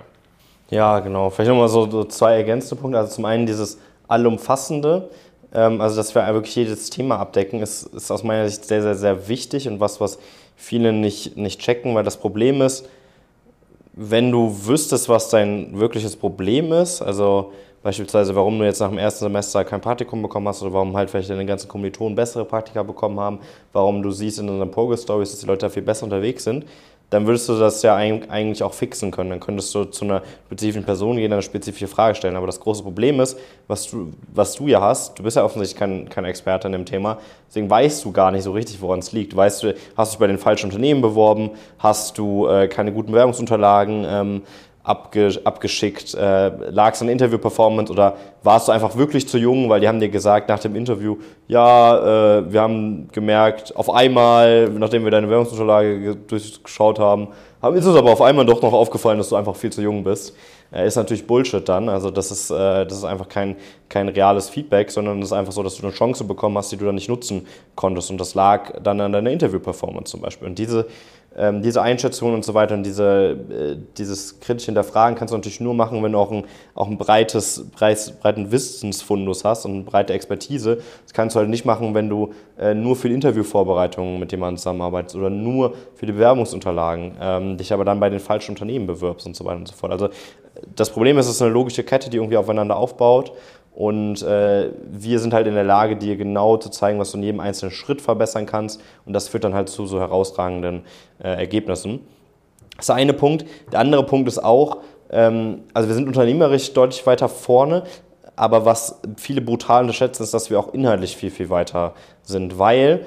Ja, 0.71 1.01
genau. 1.01 1.29
Vielleicht 1.29 1.51
nochmal 1.51 1.69
so, 1.69 1.91
so 1.91 2.05
zwei 2.05 2.37
ergänzende 2.37 2.81
Punkte. 2.81 2.99
Also 2.99 3.17
zum 3.17 3.27
einen 3.27 3.45
dieses 3.45 3.79
Allumfassende, 4.09 5.11
ähm, 5.53 5.83
also 5.83 5.97
dass 5.97 6.15
wir 6.15 6.27
wirklich 6.33 6.57
jedes 6.57 6.89
Thema 6.89 7.19
abdecken, 7.19 7.61
ist, 7.61 7.83
ist 7.95 8.11
aus 8.11 8.25
meiner 8.25 8.49
Sicht 8.49 8.65
sehr, 8.65 8.81
sehr, 8.81 8.95
sehr 8.95 9.29
wichtig 9.29 9.69
und 9.69 9.81
was, 9.81 10.01
was 10.01 10.19
viele 10.57 10.95
nicht, 10.95 11.37
nicht 11.37 11.61
checken, 11.61 11.95
weil 11.95 12.05
das 12.05 12.17
Problem 12.17 12.63
ist, 12.63 12.89
wenn 13.93 14.33
du 14.33 14.65
wüsstest, 14.65 15.11
was 15.11 15.29
dein 15.29 15.79
wirkliches 15.79 16.17
Problem 16.17 16.73
ist, 16.73 17.03
also 17.03 17.53
beispielsweise 17.83 18.35
warum 18.35 18.59
du 18.59 18.65
jetzt 18.65 18.81
nach 18.81 18.89
dem 18.89 18.99
ersten 18.99 19.25
Semester 19.25 19.65
kein 19.65 19.81
Praktikum 19.81 20.23
bekommen 20.23 20.49
hast 20.49 20.63
oder 20.63 20.73
warum 20.73 20.97
halt 20.97 21.11
vielleicht 21.11 21.31
deine 21.31 21.47
ganzen 21.47 21.69
Kommilitonen 21.69 22.15
bessere 22.15 22.45
Praktika 22.45 22.83
bekommen 22.83 23.19
haben, 23.19 23.41
warum 23.73 24.03
du 24.03 24.11
siehst 24.11 24.39
in 24.39 24.49
unseren 24.49 24.71
Progress-Stories, 24.71 25.31
dass 25.31 25.41
die 25.41 25.47
Leute 25.47 25.67
da 25.67 25.71
viel 25.71 25.83
besser 25.83 26.05
unterwegs 26.05 26.45
sind, 26.45 26.65
dann 27.13 27.27
würdest 27.27 27.47
du 27.47 27.59
das 27.59 27.83
ja 27.83 27.95
eigentlich 27.95 28.63
auch 28.63 28.73
fixen 28.73 29.11
können. 29.11 29.29
Dann 29.29 29.41
könntest 29.41 29.75
du 29.75 29.85
zu 29.85 30.07
einer 30.07 30.23
spezifischen 30.47 30.85
Person 30.85 31.19
gehen, 31.19 31.31
eine 31.31 31.43
spezifische 31.43 31.87
Frage 31.87 32.15
stellen. 32.15 32.37
Aber 32.37 32.47
das 32.47 32.59
große 32.59 32.83
Problem 32.83 33.21
ist, 33.21 33.39
was 33.69 33.87
du, 33.91 34.15
was 34.33 34.55
du 34.55 34.67
ja 34.67 34.81
hast, 34.81 35.19
du 35.19 35.23
bist 35.23 35.37
ja 35.37 35.45
offensichtlich 35.45 35.79
kein, 35.79 36.09
kein 36.09 36.25
Experte 36.25 36.69
in 36.69 36.73
dem 36.73 36.87
Thema, 36.87 37.19
deswegen 37.47 37.69
weißt 37.69 38.03
du 38.07 38.13
gar 38.13 38.31
nicht 38.31 38.45
so 38.45 38.53
richtig, 38.53 38.81
woran 38.81 39.01
es 39.01 39.13
liegt. 39.13 39.37
Weißt 39.37 39.63
du, 39.63 39.75
hast 39.95 40.13
du 40.13 40.15
dich 40.15 40.21
bei 40.21 40.27
den 40.27 40.39
falschen 40.39 40.67
Unternehmen 40.71 41.03
beworben, 41.03 41.51
hast 41.79 42.17
du 42.17 42.47
äh, 42.47 42.67
keine 42.69 42.93
guten 42.93 43.13
Bewerbungsunterlagen, 43.13 44.07
ähm, 44.09 44.43
abgeschickt? 44.85 46.15
Äh, 46.15 46.71
Lag 46.71 46.95
es 46.95 47.03
an 47.03 47.09
Interview-Performance 47.09 47.93
oder 47.93 48.17
warst 48.43 48.69
du 48.69 48.73
einfach 48.73 48.97
wirklich 48.97 49.29
zu 49.29 49.39
jung, 49.39 49.69
weil 49.69 49.81
die 49.81 49.89
haben 49.89 50.01
dir 50.01 50.09
gesagt 50.09 50.49
nach 50.49 50.59
dem 50.59 50.75
Interview, 50.75 51.17
ja, 51.47 52.39
äh, 52.39 52.53
wir 52.53 52.61
haben 52.61 53.09
gemerkt, 53.13 53.77
auf 53.77 53.91
einmal, 53.91 54.69
nachdem 54.71 55.05
wir 55.05 55.11
deine 55.11 55.27
Bewerbungsunterlage 55.27 56.17
durchgeschaut 56.17 56.99
haben, 56.99 57.29
haben 57.63 57.77
ist 57.77 57.87
uns 57.87 57.97
aber 57.97 58.11
auf 58.11 58.21
einmal 58.21 58.45
doch 58.45 58.61
noch 58.61 58.73
aufgefallen, 58.73 59.19
dass 59.19 59.29
du 59.29 59.37
einfach 59.37 59.55
viel 59.55 59.71
zu 59.71 59.83
jung 59.83 60.03
bist. 60.03 60.35
Äh, 60.73 60.87
ist 60.87 60.97
natürlich 60.97 61.27
Bullshit 61.27 61.69
dann. 61.69 61.89
Also 61.89 62.11
das 62.11 62.33
ist, 62.33 62.51
äh, 62.51 62.85
das 62.85 62.99
ist 62.99 63.05
einfach 63.05 63.29
kein, 63.29 63.57
kein 63.89 64.09
reales 64.09 64.49
Feedback, 64.49 64.91
sondern 64.91 65.21
es 65.21 65.27
ist 65.27 65.33
einfach 65.33 65.53
so, 65.53 65.63
dass 65.63 65.77
du 65.77 65.85
eine 65.85 65.93
Chance 65.93 66.25
bekommen 66.25 66.59
hast, 66.59 66.73
die 66.73 66.77
du 66.77 66.87
dann 66.87 66.97
nicht 66.97 67.09
nutzen 67.09 67.47
konntest. 67.77 68.11
Und 68.11 68.19
das 68.19 68.35
lag 68.35 68.73
dann 68.83 69.01
an 69.01 69.13
deiner 69.13 69.31
Interview-Performance 69.31 70.11
zum 70.11 70.23
Beispiel. 70.23 70.49
Und 70.49 70.59
diese 70.59 70.87
ähm, 71.37 71.63
diese 71.63 71.83
Einschätzungen 71.83 72.35
und 72.35 72.45
so 72.45 72.55
weiter 72.55 72.75
und 72.75 72.85
diese, 72.85 73.37
äh, 73.51 73.77
dieses 73.97 74.41
kritisch 74.41 74.67
hinterfragen 74.67 75.17
kannst 75.17 75.33
du 75.33 75.37
natürlich 75.39 75.61
nur 75.61 75.75
machen, 75.75 76.03
wenn 76.03 76.13
du 76.13 76.19
auch 76.19 76.31
ein, 76.31 76.45
auch 76.75 76.89
ein 76.89 76.99
breites, 76.99 77.67
breit, 77.71 78.15
breiten 78.21 78.53
Wissensfundus 78.53 79.45
hast 79.45 79.65
und 79.65 79.73
eine 79.73 79.83
breite 79.83 80.13
Expertise. 80.13 80.79
Das 81.05 81.13
kannst 81.13 81.37
du 81.37 81.41
halt 81.41 81.49
nicht 81.49 81.65
machen, 81.65 81.95
wenn 81.95 82.09
du 82.09 82.33
äh, 82.59 82.75
nur 82.75 82.97
für 82.97 83.09
die 83.09 83.15
Interviewvorbereitungen 83.15 84.21
mit 84.21 84.33
jemandem 84.33 84.59
zusammenarbeitest 84.59 85.17
oder 85.17 85.31
nur 85.31 85.75
für 85.95 86.07
die 86.07 86.13
Bewerbungsunterlagen, 86.13 87.17
ähm, 87.21 87.57
dich 87.57 87.73
aber 87.73 87.85
dann 87.85 88.01
bei 88.01 88.11
den 88.11 88.21
falschen 88.21 88.53
Unternehmen 88.53 88.87
bewirbst 88.87 89.27
und 89.27 89.35
so 89.35 89.45
weiter 89.45 89.59
und 89.59 89.69
so 89.69 89.75
fort. 89.75 89.93
Also 89.93 90.09
das 90.77 90.91
Problem 90.91 91.19
ist, 91.19 91.27
es 91.27 91.37
ist 91.37 91.43
eine 91.43 91.51
logische 91.51 91.83
Kette, 91.83 92.11
die 92.11 92.19
irgendwie 92.19 92.37
aufeinander 92.37 92.77
aufbaut 92.77 93.33
und 93.75 94.23
äh, 94.23 94.71
wir 94.85 95.19
sind 95.19 95.33
halt 95.33 95.47
in 95.47 95.55
der 95.55 95.65
Lage, 95.65 95.97
dir 95.97 96.17
genau 96.17 96.59
zu 96.59 96.69
zeigen, 96.69 96.99
was 96.99 97.13
du 97.13 97.19
in 97.19 97.25
jedem 97.25 97.41
einzelnen 97.41 97.73
Schritt 97.73 98.03
verbessern 98.03 98.45
kannst. 98.45 98.83
Und 99.07 99.15
das 99.15 99.29
führt 99.29 99.45
dann 99.45 99.55
halt 99.55 99.71
zu 99.71 99.87
so 99.87 99.99
herausragenden 99.99 100.83
äh, 101.23 101.29
Ergebnissen. 101.29 102.01
Das 102.77 102.85
ist 102.85 102.89
der 102.91 102.97
eine 102.97 103.15
Punkt. 103.15 103.47
Der 103.73 103.81
andere 103.81 104.05
Punkt 104.05 104.29
ist 104.29 104.39
auch, 104.39 104.79
ähm, 105.11 105.63
also 105.73 105.89
wir 105.89 105.95
sind 105.95 106.07
unternehmerisch 106.07 106.73
deutlich 106.75 107.07
weiter 107.07 107.31
vorne, 107.31 107.85
aber 108.37 108.65
was 108.67 109.01
viele 109.17 109.41
brutal 109.41 109.83
unterschätzen, 109.83 110.23
ist, 110.23 110.35
dass 110.35 110.51
wir 110.51 110.59
auch 110.59 110.75
inhaltlich 110.75 111.17
viel, 111.17 111.31
viel 111.31 111.49
weiter 111.49 111.95
sind, 112.23 112.59
weil 112.59 113.07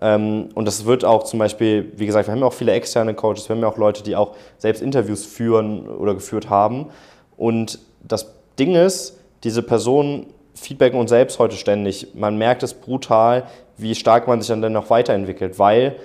ähm, 0.00 0.48
und 0.54 0.66
das 0.66 0.84
wird 0.84 1.04
auch 1.04 1.22
zum 1.22 1.38
Beispiel, 1.38 1.92
wie 1.96 2.06
gesagt, 2.06 2.28
wir 2.28 2.32
haben 2.32 2.40
ja 2.40 2.46
auch 2.46 2.52
viele 2.52 2.72
externe 2.72 3.14
Coaches, 3.14 3.48
wir 3.48 3.54
haben 3.54 3.62
ja 3.62 3.68
auch 3.68 3.78
Leute, 3.78 4.02
die 4.02 4.16
auch 4.16 4.34
selbst 4.58 4.82
Interviews 4.82 5.24
führen 5.24 5.88
oder 5.88 6.14
geführt 6.14 6.50
haben. 6.50 6.86
Und 7.36 7.78
das 8.02 8.32
Ding 8.58 8.74
ist, 8.74 9.18
diese 9.44 9.62
Personen 9.62 10.26
feedbacken 10.54 10.98
uns 10.98 11.10
selbst 11.10 11.38
heute 11.38 11.56
ständig. 11.56 12.08
Man 12.14 12.38
merkt 12.38 12.62
es 12.62 12.74
brutal, 12.74 13.44
wie 13.76 13.94
stark 13.94 14.26
man 14.26 14.40
sich 14.40 14.48
dann 14.48 14.72
noch 14.72 14.90
weiterentwickelt, 14.90 15.58
weil 15.58 15.96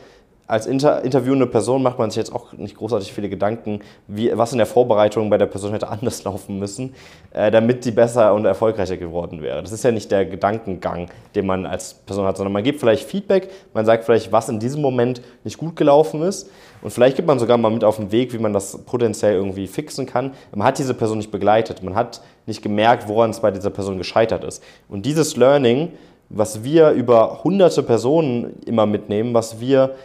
als 0.49 0.65
inter 0.65 1.03
interviewende 1.03 1.45
Person 1.45 1.83
macht 1.83 1.99
man 1.99 2.09
sich 2.09 2.17
jetzt 2.17 2.33
auch 2.33 2.53
nicht 2.53 2.75
großartig 2.75 3.13
viele 3.13 3.29
Gedanken, 3.29 3.81
wie, 4.07 4.35
was 4.35 4.51
in 4.51 4.57
der 4.57 4.65
Vorbereitung 4.65 5.29
bei 5.29 5.37
der 5.37 5.45
Person 5.45 5.73
hätte 5.73 5.89
anders 5.89 6.23
laufen 6.25 6.57
müssen, 6.57 6.95
äh, 7.31 7.51
damit 7.51 7.83
sie 7.83 7.91
besser 7.91 8.33
und 8.33 8.45
erfolgreicher 8.45 8.97
geworden 8.97 9.43
wäre. 9.43 9.61
Das 9.61 9.71
ist 9.71 9.83
ja 9.83 9.91
nicht 9.91 10.09
der 10.09 10.25
Gedankengang, 10.25 11.11
den 11.35 11.45
man 11.45 11.67
als 11.67 11.93
Person 11.93 12.25
hat, 12.25 12.37
sondern 12.37 12.51
man 12.51 12.63
gibt 12.63 12.79
vielleicht 12.79 13.07
Feedback, 13.07 13.51
man 13.75 13.85
sagt 13.85 14.05
vielleicht, 14.05 14.31
was 14.31 14.49
in 14.49 14.59
diesem 14.59 14.81
Moment 14.81 15.21
nicht 15.43 15.59
gut 15.59 15.75
gelaufen 15.75 16.23
ist 16.23 16.49
und 16.81 16.89
vielleicht 16.89 17.15
gibt 17.15 17.27
man 17.27 17.37
sogar 17.37 17.59
mal 17.59 17.69
mit 17.69 17.83
auf 17.83 17.97
den 17.97 18.11
Weg, 18.11 18.33
wie 18.33 18.39
man 18.39 18.51
das 18.51 18.79
potenziell 18.85 19.35
irgendwie 19.35 19.67
fixen 19.67 20.07
kann. 20.07 20.31
Man 20.51 20.65
hat 20.65 20.79
diese 20.79 20.95
Person 20.95 21.19
nicht 21.19 21.29
begleitet, 21.29 21.83
man 21.83 21.93
hat 21.93 22.21
nicht 22.47 22.63
gemerkt, 22.63 23.07
woran 23.07 23.29
es 23.29 23.39
bei 23.39 23.51
dieser 23.51 23.69
Person 23.69 23.99
gescheitert 23.99 24.43
ist. 24.43 24.63
Und 24.87 25.05
dieses 25.05 25.37
Learning, 25.37 25.89
was 26.29 26.63
wir 26.63 26.89
über 26.91 27.43
hunderte 27.43 27.83
Personen 27.83 28.55
immer 28.65 28.87
mitnehmen, 28.87 29.35
was 29.35 29.59
wir 29.59 29.95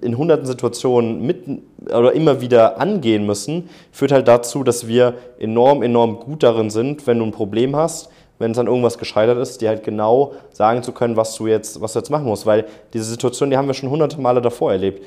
in 0.00 0.16
hunderten 0.16 0.46
Situationen 0.46 1.24
mit 1.24 1.44
oder 1.86 2.12
immer 2.12 2.40
wieder 2.40 2.80
angehen 2.80 3.26
müssen, 3.26 3.68
führt 3.92 4.12
halt 4.12 4.28
dazu, 4.28 4.64
dass 4.64 4.86
wir 4.86 5.14
enorm, 5.38 5.82
enorm 5.82 6.20
gut 6.20 6.42
darin 6.42 6.70
sind, 6.70 7.06
wenn 7.06 7.18
du 7.18 7.24
ein 7.24 7.32
Problem 7.32 7.76
hast, 7.76 8.10
wenn 8.38 8.50
es 8.50 8.58
an 8.58 8.66
irgendwas 8.66 8.98
gescheitert 8.98 9.38
ist, 9.38 9.60
dir 9.60 9.68
halt 9.68 9.82
genau 9.82 10.32
sagen 10.50 10.82
zu 10.82 10.92
können, 10.92 11.16
was 11.16 11.34
du 11.36 11.46
jetzt, 11.46 11.80
was 11.80 11.92
du 11.92 12.00
jetzt 12.00 12.10
machen 12.10 12.26
musst. 12.26 12.46
Weil 12.46 12.66
diese 12.92 13.04
Situation, 13.04 13.50
die 13.50 13.56
haben 13.56 13.66
wir 13.66 13.74
schon 13.74 13.90
hunderte 13.90 14.20
Male 14.20 14.40
davor 14.42 14.72
erlebt. 14.72 15.04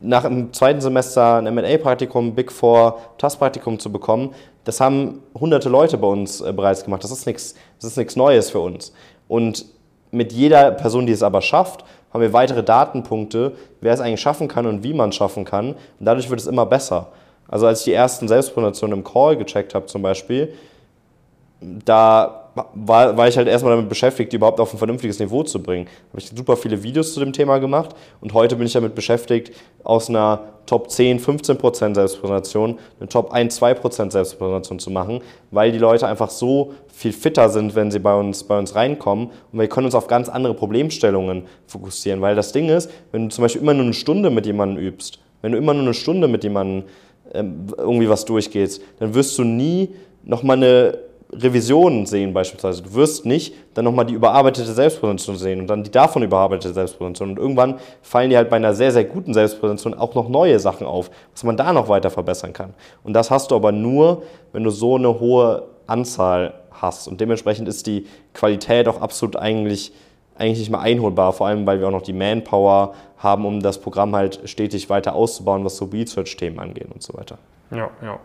Nach 0.00 0.22
dem 0.22 0.52
zweiten 0.52 0.80
Semester 0.80 1.36
ein 1.36 1.54
MA-Praktikum, 1.54 2.34
Big 2.34 2.50
Four, 2.50 2.98
TAS-Praktikum 3.18 3.78
zu 3.78 3.92
bekommen, 3.92 4.34
das 4.64 4.80
haben 4.80 5.22
hunderte 5.38 5.68
Leute 5.68 5.98
bei 5.98 6.06
uns 6.06 6.40
äh, 6.40 6.52
bereits 6.52 6.84
gemacht. 6.84 7.02
Das 7.04 7.10
ist 7.10 7.26
nichts 7.26 8.16
Neues 8.16 8.50
für 8.50 8.60
uns. 8.60 8.92
Und 9.28 9.66
mit 10.10 10.32
jeder 10.32 10.70
Person, 10.72 11.06
die 11.06 11.12
es 11.12 11.22
aber 11.22 11.42
schafft, 11.42 11.84
haben 12.12 12.20
wir 12.20 12.32
weitere 12.32 12.62
Datenpunkte, 12.62 13.52
wer 13.80 13.94
es 13.94 14.00
eigentlich 14.00 14.20
schaffen 14.20 14.48
kann 14.48 14.66
und 14.66 14.82
wie 14.82 14.94
man 14.94 15.10
es 15.10 15.16
schaffen 15.16 15.44
kann. 15.44 15.70
Und 15.70 15.76
dadurch 15.98 16.28
wird 16.28 16.40
es 16.40 16.46
immer 16.46 16.66
besser. 16.66 17.08
Also 17.48 17.66
als 17.66 17.80
ich 17.80 17.84
die 17.86 17.92
ersten 17.92 18.28
Selbstpräsentationen 18.28 18.98
im 18.98 19.04
Call 19.04 19.36
gecheckt 19.36 19.74
habe 19.74 19.86
zum 19.86 20.02
Beispiel, 20.02 20.52
da 21.60 22.49
war, 22.74 23.16
war 23.16 23.28
ich 23.28 23.36
halt 23.36 23.48
erstmal 23.48 23.74
damit 23.74 23.88
beschäftigt, 23.88 24.32
die 24.32 24.36
überhaupt 24.36 24.60
auf 24.60 24.72
ein 24.72 24.78
vernünftiges 24.78 25.18
Niveau 25.18 25.42
zu 25.42 25.62
bringen. 25.62 25.86
Habe 26.10 26.20
ich 26.20 26.28
super 26.28 26.56
viele 26.56 26.82
Videos 26.82 27.14
zu 27.14 27.20
dem 27.20 27.32
Thema 27.32 27.58
gemacht 27.58 27.94
und 28.20 28.34
heute 28.34 28.56
bin 28.56 28.66
ich 28.66 28.72
damit 28.72 28.94
beschäftigt, 28.94 29.52
aus 29.84 30.08
einer 30.08 30.40
Top 30.66 30.90
10, 30.90 31.20
15% 31.20 31.94
Selbstpräsentation 31.94 32.78
eine 32.98 33.08
Top 33.08 33.32
1, 33.32 33.60
2% 33.60 34.10
Selbstpräsentation 34.10 34.78
zu 34.78 34.90
machen, 34.90 35.20
weil 35.50 35.72
die 35.72 35.78
Leute 35.78 36.06
einfach 36.06 36.30
so 36.30 36.74
viel 36.88 37.12
fitter 37.12 37.48
sind, 37.48 37.74
wenn 37.74 37.90
sie 37.90 37.98
bei 37.98 38.14
uns, 38.14 38.44
bei 38.44 38.58
uns 38.58 38.74
reinkommen 38.74 39.30
und 39.52 39.58
wir 39.58 39.68
können 39.68 39.86
uns 39.86 39.94
auf 39.94 40.06
ganz 40.06 40.28
andere 40.28 40.54
Problemstellungen 40.54 41.44
fokussieren, 41.66 42.20
weil 42.20 42.36
das 42.36 42.52
Ding 42.52 42.68
ist, 42.68 42.90
wenn 43.12 43.24
du 43.24 43.34
zum 43.34 43.42
Beispiel 43.42 43.62
immer 43.62 43.74
nur 43.74 43.84
eine 43.84 43.94
Stunde 43.94 44.30
mit 44.30 44.46
jemandem 44.46 44.84
übst, 44.84 45.18
wenn 45.42 45.52
du 45.52 45.58
immer 45.58 45.74
nur 45.74 45.82
eine 45.82 45.94
Stunde 45.94 46.28
mit 46.28 46.44
jemandem 46.44 46.84
ähm, 47.32 47.66
irgendwie 47.76 48.08
was 48.08 48.24
durchgehst, 48.24 48.82
dann 48.98 49.14
wirst 49.14 49.38
du 49.38 49.44
nie 49.44 49.90
nochmal 50.24 50.56
eine 50.56 50.98
Revisionen 51.32 52.06
sehen 52.06 52.32
beispielsweise. 52.32 52.82
Du 52.82 52.94
wirst 52.94 53.24
nicht 53.24 53.54
dann 53.74 53.84
nochmal 53.84 54.06
die 54.06 54.14
überarbeitete 54.14 54.72
Selbstpräsentation 54.72 55.36
sehen 55.36 55.60
und 55.60 55.66
dann 55.68 55.84
die 55.84 55.90
davon 55.90 56.22
überarbeitete 56.22 56.74
Selbstpräsentation. 56.74 57.30
Und 57.30 57.38
irgendwann 57.38 57.78
fallen 58.02 58.30
dir 58.30 58.38
halt 58.38 58.50
bei 58.50 58.56
einer 58.56 58.74
sehr, 58.74 58.92
sehr 58.92 59.04
guten 59.04 59.32
Selbstpräsentation 59.32 59.94
auch 59.94 60.14
noch 60.14 60.28
neue 60.28 60.58
Sachen 60.58 60.86
auf, 60.86 61.10
was 61.32 61.44
man 61.44 61.56
da 61.56 61.72
noch 61.72 61.88
weiter 61.88 62.10
verbessern 62.10 62.52
kann. 62.52 62.74
Und 63.04 63.12
das 63.12 63.30
hast 63.30 63.50
du 63.50 63.56
aber 63.56 63.72
nur, 63.72 64.22
wenn 64.52 64.64
du 64.64 64.70
so 64.70 64.96
eine 64.96 65.20
hohe 65.20 65.64
Anzahl 65.86 66.54
hast. 66.70 67.06
Und 67.06 67.20
dementsprechend 67.20 67.68
ist 67.68 67.86
die 67.86 68.06
Qualität 68.34 68.88
auch 68.88 69.00
absolut 69.00 69.36
eigentlich 69.36 69.92
eigentlich 70.40 70.58
nicht 70.58 70.70
mehr 70.70 70.80
einholbar, 70.80 71.34
vor 71.34 71.48
allem 71.48 71.66
weil 71.66 71.80
wir 71.80 71.88
auch 71.88 71.92
noch 71.92 72.02
die 72.02 72.14
Manpower 72.14 72.94
haben, 73.18 73.44
um 73.44 73.60
das 73.60 73.78
Programm 73.78 74.16
halt 74.16 74.40
stetig 74.46 74.88
weiter 74.88 75.14
auszubauen, 75.14 75.64
was 75.66 75.76
so 75.76 75.84
Research-Themen 75.84 76.58
angeht 76.58 76.88
und 76.90 77.02
so 77.02 77.12
weiter. 77.12 77.36
Ja, 77.70 77.90
ja. 78.02 78.18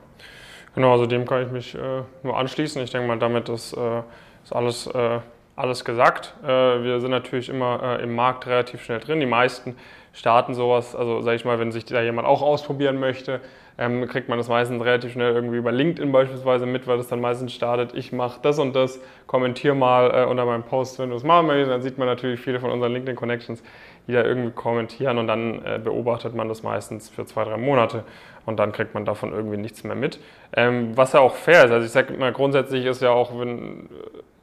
Genau, 0.75 0.91
also 0.91 1.05
dem 1.05 1.25
kann 1.25 1.43
ich 1.43 1.51
mich 1.51 1.75
äh, 1.75 2.01
nur 2.23 2.37
anschließen. 2.37 2.81
Ich 2.83 2.91
denke 2.91 3.07
mal, 3.07 3.17
damit 3.17 3.47
ist, 3.47 3.73
äh, 3.73 4.01
ist 4.43 4.53
alles, 4.53 4.87
äh, 4.87 5.19
alles 5.55 5.85
gesagt. 5.85 6.33
Äh, 6.43 6.47
wir 6.47 6.99
sind 6.99 7.11
natürlich 7.11 7.47
immer 7.47 7.97
äh, 7.99 8.03
im 8.03 8.13
Markt 8.13 8.45
relativ 8.45 8.83
schnell 8.83 8.99
drin. 8.99 9.21
Die 9.21 9.25
meisten 9.25 9.77
starten 10.11 10.53
sowas, 10.53 10.93
also 10.93 11.21
sage 11.21 11.37
ich 11.37 11.45
mal, 11.45 11.59
wenn 11.59 11.71
sich 11.71 11.85
da 11.85 12.01
jemand 12.01 12.27
auch 12.27 12.41
ausprobieren 12.41 12.99
möchte, 12.99 13.39
ähm, 13.77 14.07
kriegt 14.07 14.29
man 14.29 14.37
das 14.37 14.47
meistens 14.47 14.83
relativ 14.83 15.13
schnell 15.13 15.33
irgendwie 15.33 15.57
über 15.57 15.71
LinkedIn 15.71 16.11
beispielsweise 16.11 16.65
mit, 16.65 16.87
weil 16.87 16.97
das 16.97 17.07
dann 17.07 17.19
meistens 17.19 17.53
startet, 17.53 17.93
ich 17.93 18.11
mache 18.13 18.39
das 18.41 18.59
und 18.59 18.75
das, 18.75 19.01
kommentiere 19.27 19.75
mal 19.75 20.11
äh, 20.13 20.25
unter 20.25 20.45
meinem 20.45 20.63
Post, 20.63 20.99
wenn 20.99 21.09
du 21.09 21.15
es 21.17 21.23
machen 21.23 21.47
möchtest, 21.47 21.71
dann 21.71 21.81
sieht 21.81 21.97
man 21.97 22.07
natürlich 22.07 22.39
viele 22.39 22.59
von 22.59 22.71
unseren 22.71 22.93
LinkedIn-Connections, 22.93 23.63
die 24.07 24.13
da 24.13 24.23
irgendwie 24.23 24.51
kommentieren 24.51 25.17
und 25.17 25.27
dann 25.27 25.63
äh, 25.65 25.79
beobachtet 25.83 26.35
man 26.35 26.47
das 26.47 26.63
meistens 26.63 27.09
für 27.09 27.25
zwei, 27.25 27.43
drei 27.43 27.57
Monate 27.57 28.03
und 28.45 28.57
dann 28.57 28.71
kriegt 28.71 28.93
man 28.93 29.05
davon 29.05 29.31
irgendwie 29.31 29.57
nichts 29.57 29.83
mehr 29.83 29.95
mit. 29.95 30.19
Ähm, 30.55 30.95
was 30.95 31.13
ja 31.13 31.19
auch 31.19 31.35
fair 31.35 31.65
ist, 31.65 31.71
also 31.71 31.85
ich 31.85 31.91
sage 31.91 32.13
mal, 32.13 32.31
grundsätzlich 32.31 32.85
ist 32.85 33.01
ja 33.01 33.09
auch, 33.11 33.37
wenn, 33.39 33.89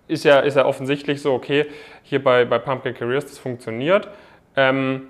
ist 0.09 0.25
ja, 0.25 0.40
ist 0.40 0.57
ja 0.57 0.66
offensichtlich 0.66 1.23
so, 1.23 1.33
okay, 1.33 1.66
hier 2.02 2.23
bei, 2.23 2.45
bei 2.45 2.59
Pumpkin 2.59 2.95
Careers, 2.95 3.26
das 3.26 3.38
funktioniert, 3.38 4.09
ähm, 4.57 5.09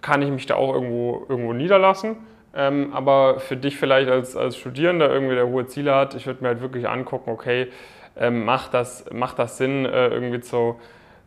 kann 0.00 0.22
ich 0.22 0.30
mich 0.30 0.46
da 0.46 0.54
auch 0.56 0.74
irgendwo, 0.74 1.24
irgendwo 1.28 1.52
niederlassen. 1.52 2.16
Ähm, 2.54 2.92
aber 2.92 3.40
für 3.40 3.56
dich 3.56 3.78
vielleicht 3.78 4.10
als, 4.10 4.36
als 4.36 4.56
Studierender 4.56 5.10
irgendwie, 5.10 5.34
der 5.34 5.48
hohe 5.48 5.66
Ziele 5.66 5.94
hat, 5.94 6.14
ich 6.14 6.26
würde 6.26 6.42
mir 6.42 6.48
halt 6.48 6.60
wirklich 6.60 6.86
angucken, 6.86 7.30
okay, 7.30 7.68
ähm, 8.16 8.44
macht, 8.44 8.74
das, 8.74 9.06
macht 9.10 9.38
das 9.38 9.56
Sinn, 9.56 9.86
äh, 9.86 10.08
irgendwie 10.08 10.40
zu, 10.40 10.78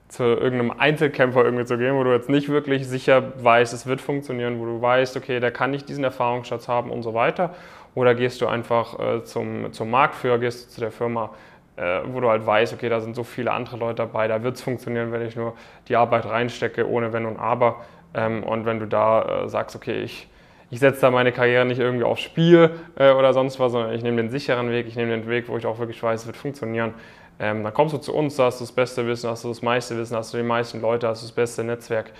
zu 0.07 0.23
irgendeinem 0.23 0.71
Einzelkämpfer 0.71 1.43
irgendwie 1.43 1.65
zu 1.65 1.77
gehen, 1.77 1.95
wo 1.95 2.03
du 2.03 2.13
jetzt 2.13 2.29
nicht 2.29 2.49
wirklich 2.49 2.87
sicher 2.87 3.33
weißt, 3.43 3.73
es 3.73 3.87
wird 3.87 4.01
funktionieren, 4.01 4.59
wo 4.59 4.65
du 4.65 4.81
weißt, 4.81 5.17
okay, 5.17 5.39
der 5.39 5.51
kann 5.51 5.71
nicht 5.71 5.89
diesen 5.89 6.03
Erfahrungsschatz 6.03 6.67
haben 6.67 6.91
und 6.91 7.01
so 7.01 7.13
weiter. 7.13 7.55
Oder 7.95 8.13
gehst 8.13 8.41
du 8.41 8.47
einfach 8.47 8.99
äh, 8.99 9.23
zum, 9.23 9.71
zum 9.73 9.89
Marktführer, 9.89 10.37
gehst 10.37 10.67
du 10.67 10.73
zu 10.75 10.81
der 10.81 10.91
Firma, 10.91 11.31
äh, 11.77 12.01
wo 12.05 12.19
du 12.19 12.29
halt 12.29 12.45
weißt, 12.45 12.73
okay, 12.73 12.89
da 12.89 12.99
sind 12.99 13.15
so 13.15 13.23
viele 13.23 13.51
andere 13.51 13.77
Leute 13.77 13.95
dabei, 13.95 14.27
da 14.27 14.43
wird 14.43 14.55
es 14.55 14.61
funktionieren, 14.61 15.11
wenn 15.11 15.21
ich 15.21 15.35
nur 15.35 15.55
die 15.87 15.95
Arbeit 15.95 16.25
reinstecke, 16.25 16.87
ohne 16.87 17.11
Wenn 17.13 17.25
und 17.25 17.37
Aber. 17.37 17.83
Ähm, 18.13 18.43
und 18.43 18.65
wenn 18.65 18.79
du 18.79 18.87
da 18.87 19.43
äh, 19.43 19.49
sagst, 19.49 19.75
okay, 19.75 20.01
ich 20.01 20.27
ich 20.71 20.79
setze 20.79 21.01
da 21.01 21.11
meine 21.11 21.31
Karriere 21.31 21.65
nicht 21.65 21.79
irgendwie 21.79 22.03
aufs 22.03 22.21
Spiel 22.21 22.71
äh, 22.95 23.11
oder 23.11 23.33
sonst 23.33 23.59
was, 23.59 23.71
sondern 23.71 23.93
ich 23.93 24.03
nehme 24.03 24.17
den 24.17 24.29
sicheren 24.29 24.69
Weg, 24.71 24.87
ich 24.87 24.95
nehme 24.95 25.11
den 25.11 25.27
Weg, 25.29 25.47
wo 25.47 25.57
ich 25.57 25.65
auch 25.65 25.79
wirklich 25.79 26.01
weiß, 26.01 26.21
es 26.21 26.27
wird 26.27 26.37
funktionieren. 26.37 26.93
Ähm, 27.39 27.63
dann 27.63 27.73
kommst 27.73 27.93
du 27.93 27.97
zu 27.97 28.13
uns, 28.13 28.35
da 28.35 28.45
hast 28.45 28.59
du 28.59 28.63
das 28.63 28.71
beste 28.71 29.05
Wissen, 29.07 29.29
hast 29.29 29.43
du 29.43 29.49
das 29.49 29.61
meiste 29.61 29.97
Wissen, 29.97 30.15
hast 30.15 30.33
du 30.33 30.37
die 30.37 30.43
meisten 30.43 30.81
Leute, 30.81 31.07
hast 31.07 31.21
du 31.21 31.27
das 31.27 31.35
beste 31.35 31.63
Netzwerk. 31.63 32.11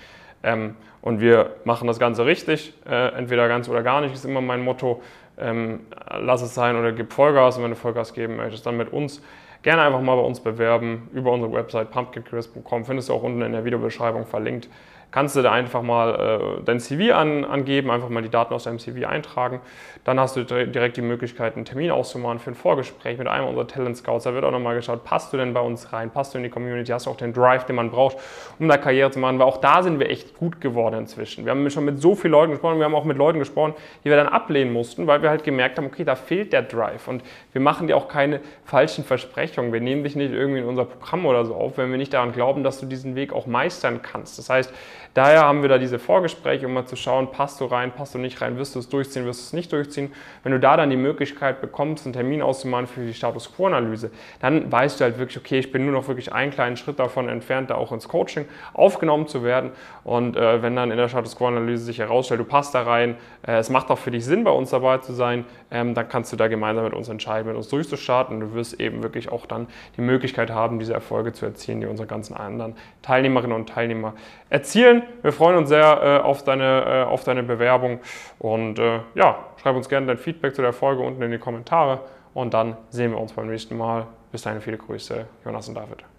Ähm, 0.42 0.76
und 1.00 1.20
wir 1.20 1.56
machen 1.64 1.86
das 1.86 1.98
Ganze 1.98 2.26
richtig, 2.26 2.74
äh, 2.86 3.14
entweder 3.16 3.48
ganz 3.48 3.68
oder 3.68 3.82
gar 3.82 4.00
nicht, 4.00 4.14
ist 4.14 4.24
immer 4.24 4.40
mein 4.40 4.62
Motto. 4.62 5.02
Ähm, 5.38 5.80
lass 6.18 6.42
es 6.42 6.54
sein 6.54 6.76
oder 6.76 6.92
gib 6.92 7.12
Vollgas 7.12 7.56
und 7.56 7.64
wenn 7.64 7.70
du 7.70 7.76
Vollgas 7.76 8.14
geben 8.14 8.36
möchtest, 8.36 8.66
dann 8.66 8.76
mit 8.76 8.92
uns. 8.92 9.22
Gerne 9.62 9.82
einfach 9.82 10.00
mal 10.00 10.16
bei 10.16 10.22
uns 10.22 10.40
bewerben 10.40 11.08
über 11.12 11.32
unsere 11.32 11.52
Website 11.52 11.90
pumpkincrisp.com, 11.90 12.84
findest 12.84 13.08
du 13.08 13.14
auch 13.14 13.22
unten 13.22 13.42
in 13.42 13.52
der 13.52 13.64
Videobeschreibung 13.64 14.26
verlinkt 14.26 14.68
kannst 15.10 15.36
du 15.36 15.42
da 15.42 15.52
einfach 15.52 15.82
mal 15.82 16.58
äh, 16.60 16.64
dein 16.64 16.80
CV 16.80 17.14
an, 17.14 17.44
angeben, 17.44 17.90
einfach 17.90 18.08
mal 18.08 18.22
die 18.22 18.28
Daten 18.28 18.52
aus 18.52 18.64
deinem 18.64 18.78
CV 18.78 19.06
eintragen. 19.06 19.60
Dann 20.04 20.20
hast 20.20 20.36
du 20.36 20.44
direkt 20.44 20.96
die 20.96 21.02
Möglichkeit, 21.02 21.56
einen 21.56 21.64
Termin 21.64 21.90
auszumachen 21.90 22.38
für 22.38 22.50
ein 22.50 22.54
Vorgespräch 22.54 23.18
mit 23.18 23.26
einem 23.26 23.48
unserer 23.48 23.66
Talent 23.66 23.96
Scouts. 23.96 24.24
Da 24.24 24.34
wird 24.34 24.44
auch 24.44 24.52
nochmal 24.52 24.76
geschaut, 24.76 25.02
passt 25.04 25.32
du 25.32 25.36
denn 25.36 25.52
bei 25.52 25.60
uns 25.60 25.92
rein, 25.92 26.10
passt 26.10 26.32
du 26.32 26.38
in 26.38 26.44
die 26.44 26.50
Community, 26.50 26.92
hast 26.92 27.06
du 27.06 27.10
auch 27.10 27.16
den 27.16 27.32
Drive, 27.32 27.64
den 27.64 27.74
man 27.74 27.90
braucht, 27.90 28.18
um 28.58 28.68
da 28.68 28.76
Karriere 28.76 29.10
zu 29.10 29.18
machen. 29.18 29.38
Weil 29.38 29.46
auch 29.46 29.56
da 29.56 29.82
sind 29.82 29.98
wir 29.98 30.08
echt 30.08 30.36
gut 30.36 30.60
geworden 30.60 30.94
inzwischen. 30.94 31.44
Wir 31.44 31.50
haben 31.50 31.68
schon 31.70 31.84
mit 31.84 32.00
so 32.00 32.14
vielen 32.14 32.32
Leuten 32.32 32.52
gesprochen, 32.52 32.78
wir 32.78 32.84
haben 32.84 32.94
auch 32.94 33.04
mit 33.04 33.16
Leuten 33.16 33.38
gesprochen, 33.40 33.74
die 34.04 34.10
wir 34.10 34.16
dann 34.16 34.28
ablehnen 34.28 34.72
mussten, 34.72 35.08
weil 35.08 35.22
wir 35.22 35.30
halt 35.30 35.42
gemerkt 35.42 35.78
haben, 35.78 35.86
okay, 35.86 36.04
da 36.04 36.14
fehlt 36.14 36.52
der 36.52 36.62
Drive. 36.62 37.08
Und 37.08 37.22
wir 37.52 37.60
machen 37.60 37.88
dir 37.88 37.96
auch 37.96 38.06
keine 38.08 38.40
falschen 38.64 39.02
Versprechungen. 39.02 39.72
Wir 39.72 39.80
nehmen 39.80 40.04
dich 40.04 40.14
nicht 40.14 40.32
irgendwie 40.32 40.60
in 40.60 40.66
unser 40.66 40.84
Programm 40.84 41.26
oder 41.26 41.44
so 41.44 41.54
auf, 41.54 41.78
wenn 41.78 41.90
wir 41.90 41.98
nicht 41.98 42.12
daran 42.12 42.32
glauben, 42.32 42.62
dass 42.62 42.78
du 42.78 42.86
diesen 42.86 43.16
Weg 43.16 43.32
auch 43.32 43.46
meistern 43.46 44.02
kannst. 44.02 44.38
Das 44.38 44.50
heißt, 44.50 44.72
Daher 45.16 45.44
haben 45.44 45.62
wir 45.62 45.70
da 45.70 45.78
diese 45.78 45.98
Vorgespräche, 45.98 46.66
um 46.66 46.74
mal 46.74 46.84
zu 46.84 46.94
schauen, 46.94 47.30
passt 47.30 47.62
du 47.62 47.64
rein, 47.64 47.90
passt 47.90 48.14
du 48.14 48.18
nicht 48.18 48.42
rein, 48.42 48.58
wirst 48.58 48.74
du 48.74 48.80
es 48.80 48.90
durchziehen, 48.90 49.24
wirst 49.24 49.40
du 49.40 49.44
es 49.44 49.52
nicht 49.54 49.72
durchziehen. 49.72 50.12
Wenn 50.42 50.52
du 50.52 50.60
da 50.60 50.76
dann 50.76 50.90
die 50.90 50.98
Möglichkeit 50.98 51.62
bekommst, 51.62 52.04
einen 52.04 52.12
Termin 52.12 52.42
auszumachen 52.42 52.86
für 52.86 53.00
die 53.00 53.14
Status 53.14 53.50
Quo-Analyse, 53.56 54.10
dann 54.40 54.70
weißt 54.70 55.00
du 55.00 55.04
halt 55.04 55.18
wirklich, 55.18 55.38
okay, 55.38 55.58
ich 55.58 55.72
bin 55.72 55.86
nur 55.86 55.94
noch 55.94 56.06
wirklich 56.06 56.34
einen 56.34 56.52
kleinen 56.52 56.76
Schritt 56.76 56.98
davon 56.98 57.30
entfernt, 57.30 57.70
da 57.70 57.76
auch 57.76 57.92
ins 57.92 58.08
Coaching 58.08 58.44
aufgenommen 58.74 59.26
zu 59.26 59.42
werden. 59.42 59.70
Und 60.04 60.36
äh, 60.36 60.60
wenn 60.60 60.76
dann 60.76 60.90
in 60.90 60.98
der 60.98 61.08
Status 61.08 61.34
Quo-Analyse 61.34 61.82
sich 61.82 61.98
herausstellt, 61.98 62.40
du 62.40 62.44
passt 62.44 62.74
da 62.74 62.82
rein, 62.82 63.16
äh, 63.46 63.56
es 63.56 63.70
macht 63.70 63.90
auch 63.90 63.98
für 63.98 64.10
dich 64.10 64.26
Sinn, 64.26 64.44
bei 64.44 64.50
uns 64.50 64.68
dabei 64.68 64.98
zu 64.98 65.14
sein, 65.14 65.46
ähm, 65.70 65.94
dann 65.94 66.10
kannst 66.10 66.30
du 66.34 66.36
da 66.36 66.46
gemeinsam 66.48 66.84
mit 66.84 66.92
uns 66.92 67.08
entscheiden, 67.08 67.48
mit 67.48 67.56
uns 67.56 67.70
durchzustarten. 67.70 68.34
Und 68.34 68.40
du 68.50 68.54
wirst 68.54 68.78
eben 68.80 69.02
wirklich 69.02 69.32
auch 69.32 69.46
dann 69.46 69.66
die 69.96 70.02
Möglichkeit 70.02 70.50
haben, 70.50 70.78
diese 70.78 70.92
Erfolge 70.92 71.32
zu 71.32 71.46
erzielen, 71.46 71.80
die 71.80 71.86
unsere 71.86 72.06
ganzen 72.06 72.36
anderen 72.36 72.74
Teilnehmerinnen 73.00 73.56
und 73.56 73.70
Teilnehmer 73.70 74.12
erzielen. 74.50 75.05
Wir 75.22 75.32
freuen 75.32 75.56
uns 75.56 75.68
sehr 75.68 76.00
äh, 76.02 76.24
auf, 76.24 76.44
deine, 76.44 76.84
äh, 76.84 77.02
auf 77.04 77.24
deine 77.24 77.42
Bewerbung 77.42 78.00
und 78.38 78.78
äh, 78.78 79.00
ja, 79.14 79.38
schreib 79.60 79.76
uns 79.76 79.88
gerne 79.88 80.06
dein 80.06 80.18
Feedback 80.18 80.54
zu 80.54 80.62
der 80.62 80.72
Folge 80.72 81.02
unten 81.02 81.22
in 81.22 81.30
die 81.30 81.38
Kommentare 81.38 82.00
und 82.34 82.54
dann 82.54 82.76
sehen 82.90 83.12
wir 83.12 83.20
uns 83.20 83.32
beim 83.32 83.48
nächsten 83.48 83.76
Mal. 83.76 84.06
Bis 84.32 84.42
dahin 84.42 84.60
viele 84.60 84.76
Grüße, 84.76 85.26
Jonas 85.44 85.68
und 85.68 85.74
David. 85.74 86.15